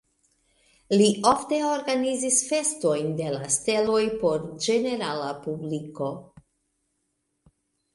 [1.01, 6.15] Li ofte organizis festojn de la steloj por ĝenerala publiko.